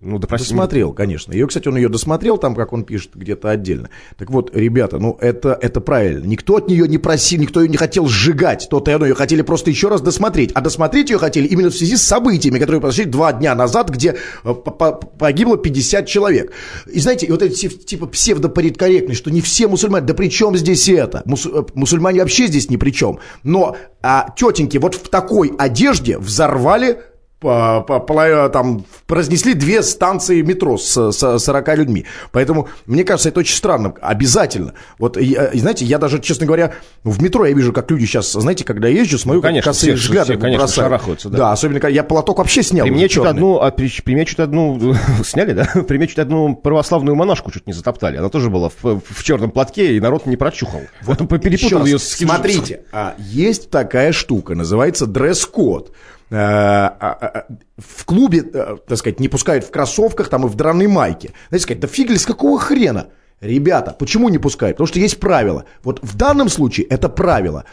Ну, 0.00 0.18
допросил. 0.18 0.48
Досмотрел, 0.48 0.92
конечно. 0.92 1.32
Ее, 1.32 1.46
кстати, 1.46 1.68
он 1.68 1.76
ее 1.76 1.88
досмотрел, 1.88 2.36
там, 2.36 2.54
как 2.54 2.74
он 2.74 2.84
пишет, 2.84 3.12
где-то 3.14 3.50
отдельно. 3.50 3.88
Так 4.18 4.30
вот, 4.30 4.54
ребята, 4.54 4.98
ну 4.98 5.16
это, 5.20 5.58
это 5.60 5.80
правильно. 5.80 6.26
Никто 6.26 6.56
от 6.56 6.68
нее 6.68 6.86
не 6.86 6.98
просил, 6.98 7.40
никто 7.40 7.62
ее 7.62 7.68
не 7.68 7.78
хотел 7.78 8.06
сжигать. 8.06 8.68
То-то 8.70 8.90
и 8.90 8.94
оно, 8.94 9.06
ее 9.06 9.14
хотели 9.14 9.40
просто 9.40 9.70
еще 9.70 9.88
раз 9.88 10.02
досмотреть. 10.02 10.52
А 10.52 10.60
досмотреть 10.60 11.08
ее 11.08 11.18
хотели 11.18 11.46
именно 11.46 11.70
в 11.70 11.74
связи 11.74 11.96
с 11.96 12.02
событиями, 12.02 12.58
которые 12.58 12.80
произошли 12.82 13.06
два 13.06 13.32
дня 13.32 13.54
назад, 13.54 13.88
где 13.88 14.10
э, 14.10 14.14
по- 14.44 14.54
по- 14.54 14.92
погибло 14.92 15.56
50 15.56 16.06
человек. 16.06 16.52
И 16.92 17.00
знаете, 17.00 17.26
вот 17.30 17.42
эти 17.42 17.68
типа 17.68 18.06
псевдопореткорректность, 18.06 19.18
что 19.18 19.30
не 19.30 19.40
все 19.40 19.66
мусульмане, 19.66 20.06
да 20.06 20.12
при 20.12 20.28
чем 20.28 20.56
здесь 20.56 20.88
это? 20.90 21.22
Мус- 21.24 21.46
э, 21.50 21.64
мусульмане 21.74 22.20
вообще 22.20 22.48
здесь 22.48 22.68
ни 22.68 22.76
при 22.76 22.90
чем. 22.90 23.18
Но 23.42 23.76
а, 24.02 24.28
тетеньки 24.36 24.76
вот 24.76 24.94
в 24.94 25.08
такой 25.08 25.52
одежде 25.58 26.18
взорвали 26.18 27.00
там 27.40 28.84
разнесли 29.08 29.54
две 29.54 29.82
станции 29.82 30.42
метро 30.42 30.78
с, 30.78 31.12
с 31.12 31.38
40 31.38 31.76
людьми. 31.76 32.04
Поэтому, 32.32 32.68
мне 32.86 33.04
кажется, 33.04 33.28
это 33.28 33.40
очень 33.40 33.56
странно. 33.56 33.94
Обязательно. 34.00 34.74
Вот, 34.98 35.16
и, 35.16 35.36
и 35.52 35.58
знаете, 35.58 35.84
я 35.84 35.98
даже, 35.98 36.18
честно 36.20 36.46
говоря, 36.46 36.72
в 37.04 37.22
метро 37.22 37.44
я 37.46 37.54
вижу, 37.54 37.72
как 37.72 37.90
люди 37.90 38.04
сейчас, 38.06 38.32
знаете, 38.32 38.64
когда 38.64 38.88
я 38.88 39.00
езжу, 39.00 39.18
смотрю, 39.18 39.40
Ну, 39.40 39.42
конечно, 39.42 39.70
как 39.70 39.74
косые 39.74 39.96
все- 39.96 40.02
взгляды 40.06 40.32
все, 40.32 40.40
конечно, 40.40 40.68
шарахаются, 40.68 41.28
да. 41.28 41.38
Да, 41.38 41.52
особенно, 41.52 41.80
когда 41.80 41.94
я 41.94 42.04
платок 42.04 42.38
вообще 42.38 42.62
снял. 42.62 42.84
уже 42.86 42.92
Приметчут 42.94 43.24
черный. 43.24 43.30
одну, 43.30 43.56
а, 43.60 43.70
при- 43.70 44.00
приметчут 44.02 44.40
одну, 44.40 44.94
сняли, 45.24 45.52
да? 45.52 45.64
Приметчут 45.88 46.18
одну 46.20 46.54
православную 46.56 47.14
монашку 47.14 47.50
чуть 47.50 47.66
не 47.66 47.72
затоптали. 47.72 48.16
Она 48.16 48.28
тоже 48.28 48.50
была 48.50 48.70
в, 48.82 49.00
в 49.00 49.22
черном 49.24 49.50
платке, 49.50 49.96
и 49.96 50.00
народ 50.00 50.26
не 50.26 50.36
прочухал. 50.36 50.80
Вот 51.02 51.20
он 51.20 51.28
перепутал 51.28 51.84
ее 51.84 51.98
с. 51.98 52.08
Смотрите, 52.16 52.82
а, 52.92 53.14
есть 53.18 53.70
такая 53.70 54.12
штука, 54.12 54.54
называется 54.54 55.06
дресс-код. 55.06 55.92
Э, 56.30 56.36
а, 56.36 56.96
а, 57.00 57.46
В 57.78 58.04
клубе, 58.04 58.42
э, 58.52 58.76
так 58.86 58.98
сказать, 58.98 59.20
не 59.20 59.28
пускают 59.28 59.64
в 59.64 59.70
кроссовках 59.70 60.28
там 60.28 60.44
и 60.44 60.48
в 60.48 60.54
драной 60.54 60.88
майке. 60.88 61.30
Знаете, 61.48 61.62
сказать, 61.62 61.80
да 61.80 61.88
фиг 61.88 62.10
ли, 62.10 62.18
с 62.18 62.26
какого 62.26 62.58
хрена? 62.58 63.08
Ребята, 63.40 63.94
почему 63.96 64.28
не 64.28 64.38
пускают? 64.38 64.76
Потому 64.76 64.88
что 64.88 64.98
есть 64.98 65.20
правила. 65.20 65.64
Вот 65.84 66.00
в 66.02 66.16
данном 66.16 66.48
случае 66.48 66.86
это 66.86 67.08
правило. 67.08 67.64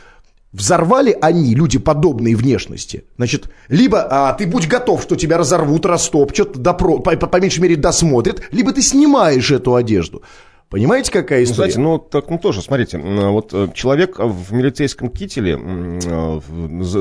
Взорвали 0.52 1.18
они, 1.20 1.56
люди 1.56 1.80
подобной 1.80 2.36
внешности. 2.36 3.06
Значит, 3.18 3.50
либо 3.70 4.06
а, 4.08 4.34
ты 4.34 4.46
будь 4.46 4.68
готов, 4.68 5.02
что 5.02 5.16
тебя 5.16 5.40
разорвут, 5.40 5.86
растопчут, 5.88 6.58
допро- 6.58 7.02
по, 7.02 7.16
по- 7.16 7.28
по 7.28 7.38
меньшей 7.42 7.62
мере 7.62 7.76
досмотрят, 7.76 8.44
либо 8.52 8.72
ты 8.72 8.84
снимаешь 8.84 9.50
эту 9.50 9.74
одежду. 9.74 10.22
Понимаете, 10.70 11.12
какая 11.12 11.40
Ну, 11.40 11.44
история? 11.46 11.72
знаете, 11.74 11.80
ну, 11.80 11.98
так, 12.00 12.30
ну, 12.32 12.40
тоже, 12.40 12.62
смотрите, 12.64 12.98
вот 12.98 13.54
э, 13.54 13.68
человек 13.76 14.18
в 14.18 14.54
милицейском 14.54 15.10
кителе 15.10 15.60
э, 15.64 16.40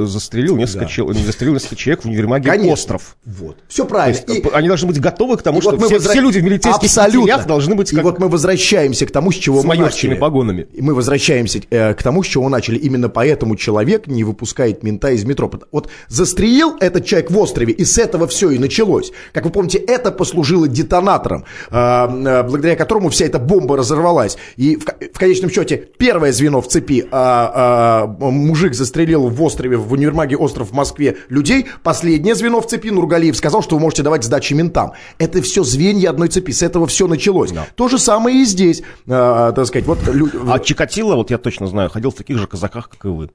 застрелил 0.06 0.56
несколько, 0.56 0.86
чел- 0.86 1.12
застрелил 1.14 1.54
несколько 1.54 1.76
человек 1.76 2.02
в 2.02 2.06
универмаге 2.06 2.50
Конечно. 2.50 2.72
«Остров». 2.72 3.16
Вот. 3.24 3.56
Все 3.68 3.84
То 3.84 3.88
правильно. 3.88 4.18
есть, 4.18 4.28
И- 4.28 4.48
они 4.52 4.68
должны 4.68 4.88
быть 4.88 5.00
готовы 5.00 5.38
к 5.38 5.42
тому, 5.42 5.58
И 5.58 5.60
что 5.62 5.70
вот 5.70 5.80
мы 5.80 5.86
все, 5.86 5.96
возра- 5.96 6.10
все 6.10 6.20
люди 6.20 6.38
в 6.40 6.44
милицейских 6.44 6.84
Абсолютно. 6.84 7.20
кителях 7.22 7.46
должны 7.46 7.74
быть 7.74 7.92
И 7.92 7.96
как 7.96 8.04
вот 8.04 8.18
мы 8.18 8.28
возвращаемся 8.28 9.06
к 9.06 9.10
тому, 9.10 9.32
с 9.32 9.36
чего 9.36 9.62
с 9.62 9.64
мы 9.64 9.76
начали. 9.78 10.14
погонами. 10.16 10.66
И 10.74 10.82
мы 10.82 10.92
возвращаемся 10.94 11.60
э, 11.70 11.94
к 11.94 12.02
тому, 12.02 12.22
с 12.22 12.26
чего 12.26 12.50
начали. 12.50 12.76
Именно 12.76 13.08
поэтому 13.08 13.56
человек 13.56 14.06
не 14.06 14.22
выпускает 14.22 14.82
мента 14.82 15.10
из 15.12 15.24
метро. 15.24 15.50
Вот 15.70 15.88
застрелил 16.08 16.76
этот 16.78 17.06
человек 17.06 17.30
в 17.30 17.38
острове, 17.38 17.72
и 17.72 17.84
с 17.86 17.96
этого 17.96 18.26
все 18.26 18.50
и 18.50 18.58
началось. 18.58 19.12
Как 19.32 19.44
вы 19.44 19.50
помните, 19.50 19.78
это 19.78 20.12
послужило 20.12 20.68
детонатором, 20.68 21.44
э, 21.70 21.74
э, 21.74 22.42
благодаря 22.42 22.76
которому 22.76 23.08
вся 23.08 23.24
эта 23.24 23.38
бомба 23.38 23.61
разорвалась. 23.68 24.36
И 24.56 24.76
в, 24.76 24.84
в 24.84 25.18
конечном 25.18 25.50
счете 25.50 25.76
первое 25.76 26.32
звено 26.32 26.60
в 26.60 26.68
цепи 26.68 27.06
а, 27.10 28.06
а, 28.20 28.30
мужик 28.30 28.74
застрелил 28.74 29.28
в 29.28 29.42
острове, 29.42 29.76
в 29.76 29.92
универмаге 29.92 30.36
остров 30.36 30.70
в 30.70 30.72
Москве 30.72 31.16
людей. 31.28 31.66
Последнее 31.82 32.34
звено 32.34 32.60
в 32.60 32.66
цепи 32.66 32.88
Нургалиев 32.88 33.36
сказал, 33.36 33.62
что 33.62 33.76
вы 33.76 33.82
можете 33.82 34.02
давать 34.02 34.24
сдачи 34.24 34.54
ментам. 34.54 34.92
Это 35.18 35.42
все 35.42 35.62
звенья 35.64 36.10
одной 36.10 36.28
цепи. 36.28 36.52
С 36.52 36.62
этого 36.62 36.86
все 36.86 37.06
началось. 37.06 37.52
То 37.74 37.88
же 37.88 37.98
самое 37.98 38.42
и 38.42 38.44
здесь. 38.44 38.82
А, 39.08 39.52
так 39.52 39.66
сказать, 39.66 39.86
вот 39.86 39.98
лю- 40.08 40.30
А 40.48 40.58
Чикатило, 40.58 41.14
вот 41.16 41.30
я 41.30 41.38
точно 41.38 41.66
знаю, 41.66 41.90
ходил 41.90 42.10
в 42.10 42.14
таких 42.14 42.38
же 42.38 42.46
казаках, 42.46 42.88
как 42.88 43.04
и 43.04 43.08
вы. 43.08 43.30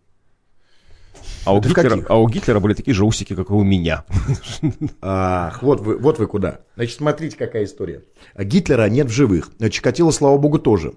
А 1.47 1.53
у, 1.53 1.61
Гитлера, 1.61 2.05
а 2.09 2.19
у 2.19 2.27
Гитлера 2.27 2.59
были 2.59 2.73
такие 2.73 2.93
же 2.93 3.05
усики, 3.05 3.33
как 3.33 3.49
и 3.51 3.53
у 3.53 3.63
меня. 3.63 4.03
Ах, 5.01 5.63
вот 5.63 5.79
вы, 5.79 5.97
вот 5.97 6.19
вы 6.19 6.27
куда. 6.27 6.59
Значит, 6.75 6.97
смотрите, 6.97 7.37
какая 7.37 7.63
история. 7.63 8.03
Гитлера 8.37 8.89
нет 8.89 9.07
в 9.07 9.11
живых. 9.11 9.49
Чикатило, 9.71 10.11
слава 10.11 10.37
богу, 10.37 10.59
тоже. 10.59 10.93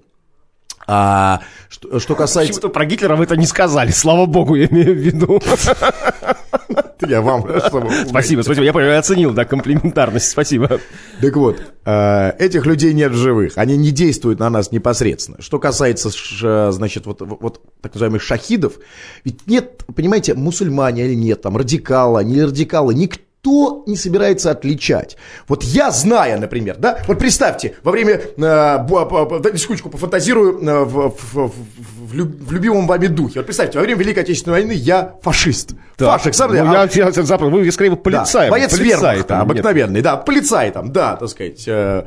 А 0.93 1.43
что, 1.69 2.01
что 2.01 2.17
касается... 2.17 2.55
Почему-то 2.55 2.75
про 2.75 2.85
Гитлера 2.85 3.15
вы 3.15 3.23
это 3.23 3.37
не 3.37 3.47
сказали, 3.47 3.93
слава 3.93 4.27
богу, 4.27 4.57
я 4.57 4.67
имею 4.67 4.93
в 4.93 4.99
виду. 4.99 5.41
Я 7.07 7.23
вам... 7.23 7.47
Спасибо, 8.09 8.43
спасибо, 8.43 8.83
я, 8.83 8.99
оценил, 8.99 9.33
да, 9.33 9.45
комплиментарность, 9.45 10.29
спасибо. 10.29 10.81
Так 11.21 11.37
вот, 11.37 11.63
э, 11.85 12.33
этих 12.41 12.67
людей 12.67 12.93
нет 12.93 13.13
в 13.13 13.17
живых, 13.17 13.53
они 13.55 13.77
не 13.77 13.93
действуют 13.93 14.41
на 14.41 14.51
нас 14.51 14.73
непосредственно. 14.73 15.41
Что 15.41 15.61
касается, 15.61 16.11
значит, 16.73 17.07
вот, 17.07 17.21
вот 17.21 17.61
так 17.81 17.95
называемых 17.95 18.21
шахидов, 18.21 18.75
ведь 19.23 19.47
нет, 19.47 19.85
понимаете, 19.95 20.35
мусульмане 20.35 21.07
или 21.07 21.15
нет, 21.15 21.41
там, 21.41 21.57
радикалы, 21.57 22.25
не 22.25 22.43
радикалы, 22.43 22.95
никто 22.95 23.23
не 23.87 23.97
собирается 23.97 24.51
отличать. 24.51 25.17
Вот 25.49 25.63
я 25.63 25.91
зная, 25.91 26.39
например, 26.39 26.77
да, 26.79 27.03
вот 27.07 27.19
представьте, 27.19 27.77
во 27.83 27.91
время, 27.93 28.21
э, 28.37 28.79
секундочку, 29.57 29.89
пофантазирую, 29.89 30.61
э, 30.63 30.85
в, 30.85 31.09
в- 31.11 31.49
в- 31.49 31.53
в, 32.11 32.15
люб- 32.15 32.37
в 32.49 32.53
любимом 32.53 32.87
вами 32.87 33.07
духе. 33.07 33.39
Вот 33.41 33.47
представьте, 33.47 33.79
во 33.79 33.85
время 33.85 34.01
Великой 34.01 34.21
Отечественной 34.25 34.61
войны 34.61 34.73
я 34.73 35.15
фашист. 35.23 35.71
Так. 35.97 36.09
Фашик, 36.19 36.35
сам, 36.35 36.53
Ну, 36.53 36.61
а- 36.71 36.89
я, 36.93 37.05
я, 37.07 37.11
запад- 37.13 37.51
вы 37.51 37.71
скорее 37.71 37.91
да, 37.91 37.97
полицай. 37.97 38.51
боец 38.51 38.71
полицай 38.71 38.89
вермахта, 39.17 39.23
там, 39.29 39.39
нет. 39.41 39.51
обыкновенный, 39.51 40.01
да, 40.03 40.17
полицай 40.17 40.71
там, 40.71 40.93
да, 40.93 41.17
так 41.17 41.29
сказать. 41.29 41.63
э, 41.67 42.05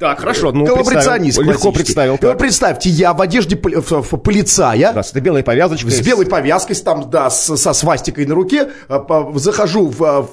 Так, 0.00 0.20
хорошо, 0.20 0.52
ну, 0.52 0.66
коллаборационист. 0.66 1.38
Легко 1.38 1.72
представил. 1.72 2.12
Вот 2.12 2.20
так. 2.20 2.38
представьте, 2.38 2.90
я 2.90 3.12
в 3.14 3.20
одежде 3.20 3.56
поли- 3.56 3.76
в- 3.80 4.02
в- 4.02 4.16
полицая, 4.18 4.92
Да, 4.92 5.02
с 5.02 5.12
белой 5.12 5.42
повязочкой. 5.42 5.90
с 5.92 6.00
белой 6.00 6.26
повязкой, 6.26 6.74
там, 6.76 7.08
да, 7.08 7.30
с- 7.30 7.56
со 7.56 7.72
свастикой 7.72 8.26
на 8.26 8.34
руке, 8.34 8.68
по- 8.88 9.32
захожу 9.36 9.86
в, 9.88 10.02
а, 10.04 10.22
в- 10.22 10.30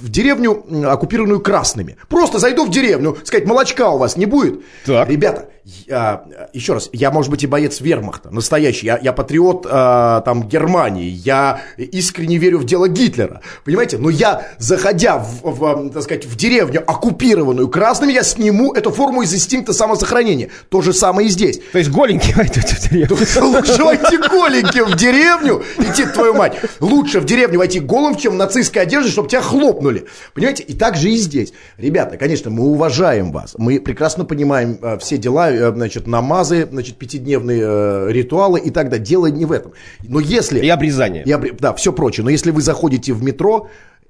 в 0.00 0.08
деревню, 0.10 0.64
оккупированную 0.90 1.40
красными. 1.40 1.96
Просто 2.08 2.38
зайду 2.38 2.64
в 2.66 2.70
деревню, 2.70 3.16
сказать, 3.24 3.46
молочка 3.46 3.90
у 3.90 3.98
вас 3.98 4.16
не 4.16 4.26
будет? 4.26 4.60
Так. 4.86 5.08
Ребята, 5.08 5.48
я, 5.86 6.24
еще 6.52 6.74
раз, 6.74 6.90
я, 6.92 7.10
может 7.10 7.30
быть, 7.30 7.42
и 7.42 7.46
боец 7.46 7.80
вермахта, 7.80 8.30
настоящий, 8.30 8.63
я, 8.70 8.98
я 9.02 9.12
патриот 9.12 9.66
а, 9.68 10.20
там 10.22 10.48
Германии, 10.48 11.08
я 11.08 11.60
искренне 11.76 12.38
верю 12.38 12.58
в 12.58 12.64
дело 12.64 12.88
Гитлера, 12.88 13.40
понимаете? 13.64 13.98
Но 13.98 14.10
я, 14.10 14.46
заходя 14.58 15.18
в, 15.18 15.42
в, 15.42 15.90
так 15.90 16.02
сказать, 16.02 16.26
в 16.26 16.36
деревню, 16.36 16.82
оккупированную 16.86 17.68
красными, 17.68 18.12
я 18.12 18.22
сниму 18.22 18.72
эту 18.72 18.90
форму 18.90 19.22
из 19.22 19.34
инстинкта 19.34 19.72
самосохранения. 19.72 20.50
То 20.68 20.80
же 20.80 20.92
самое 20.92 21.28
и 21.28 21.30
здесь. 21.30 21.60
То 21.72 21.78
есть 21.78 21.90
голенький 21.90 22.32
войдете 22.36 22.76
в 22.76 22.90
деревню. 22.90 23.16
Лучше 23.42 23.84
войти 23.84 24.16
голеньким 24.16 24.84
в 24.86 24.96
деревню, 24.96 25.62
идти, 25.78 26.06
твою 26.06 26.34
мать. 26.34 26.56
Лучше 26.80 27.20
в 27.20 27.24
деревню 27.24 27.58
войти 27.58 27.80
голым, 27.80 28.16
чем 28.16 28.34
в 28.34 28.36
нацистской 28.36 28.82
одежде, 28.82 29.10
чтобы 29.10 29.28
тебя 29.28 29.40
хлопнули. 29.40 30.06
Понимаете? 30.34 30.62
И 30.62 30.74
так 30.74 30.96
же 30.96 31.10
и 31.10 31.16
здесь. 31.16 31.52
Ребята, 31.76 32.16
конечно, 32.16 32.50
мы 32.50 32.64
уважаем 32.64 33.32
вас. 33.32 33.54
Мы 33.58 33.80
прекрасно 33.80 34.24
понимаем 34.24 34.78
э, 34.80 34.98
все 34.98 35.16
дела, 35.18 35.50
э, 35.50 35.72
значит, 35.72 36.06
намазы, 36.06 36.66
значит, 36.70 36.96
пятидневные 36.96 37.62
э, 37.62 38.06
ритуалы 38.10 38.53
и 38.56 38.70
так 38.70 38.88
далее. 38.88 39.04
Дело 39.04 39.26
не 39.26 39.44
в 39.44 39.52
этом. 39.52 39.72
Но 40.02 40.20
если... 40.20 40.60
И 40.60 40.68
обрезание. 40.68 41.22
И 41.24 41.30
обре- 41.30 41.56
Да, 41.58 41.72
все 41.74 41.92
прочее. 41.92 42.24
Но 42.24 42.30
если 42.30 42.50
вы 42.50 42.62
заходите 42.62 43.12
в 43.12 43.22
метро, 43.22 43.68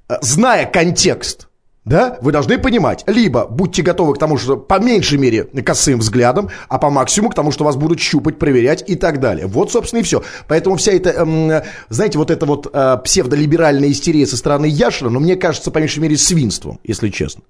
э, 0.08 0.14
зная 0.22 0.66
контекст, 0.66 1.48
да, 1.84 2.18
вы 2.22 2.32
должны 2.32 2.58
понимать, 2.58 3.04
либо 3.06 3.46
будьте 3.46 3.82
готовы 3.82 4.14
к 4.14 4.18
тому, 4.18 4.38
что 4.38 4.56
по 4.56 4.78
меньшей 4.78 5.18
мере 5.18 5.44
косым 5.44 5.98
взглядом, 5.98 6.48
а 6.68 6.78
по 6.78 6.88
максимуму 6.90 7.30
к 7.30 7.34
тому, 7.34 7.52
что 7.52 7.64
вас 7.64 7.76
будут 7.76 8.00
щупать, 8.00 8.38
проверять 8.38 8.84
и 8.86 8.94
так 8.94 9.20
далее. 9.20 9.46
Вот, 9.46 9.70
собственно, 9.70 10.00
и 10.00 10.02
все. 10.02 10.22
Поэтому 10.48 10.76
вся 10.76 10.92
эта, 10.92 11.10
эм, 11.10 11.62
знаете, 11.90 12.18
вот 12.18 12.30
эта 12.30 12.46
вот 12.46 12.70
э, 12.72 12.96
псевдолиберальная 13.04 13.90
истерия 13.90 14.26
со 14.26 14.36
стороны 14.36 14.66
Яшина, 14.66 15.10
но 15.10 15.20
мне 15.20 15.36
кажется, 15.36 15.70
по 15.70 15.78
меньшей 15.78 15.98
мере, 16.00 16.16
свинством, 16.16 16.80
если 16.84 17.10
честно. 17.10 17.42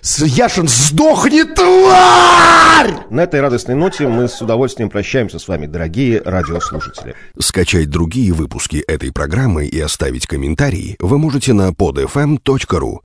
С- 0.00 0.24
Яшин, 0.24 0.68
сдохни, 0.68 1.42
тварь! 1.42 2.94
На 3.10 3.24
этой 3.24 3.40
радостной 3.40 3.74
ноте 3.74 4.06
мы 4.06 4.28
с 4.28 4.40
удовольствием 4.40 4.88
прощаемся 4.90 5.38
с 5.38 5.48
вами, 5.48 5.66
дорогие 5.66 6.22
радиослушатели. 6.24 7.14
Скачать 7.38 7.90
другие 7.90 8.32
выпуски 8.32 8.76
этой 8.86 9.12
программы 9.12 9.66
и 9.66 9.80
оставить 9.80 10.26
комментарии 10.26 10.96
вы 11.00 11.18
можете 11.18 11.52
на 11.52 11.70
podfm.ru. 11.70 12.98